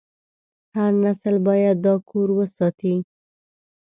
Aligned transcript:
هر 0.75 0.91
نسل 1.03 1.35
باید 1.47 1.77
دا 1.85 1.93
کور 2.09 2.27
وساتي. 2.39 2.93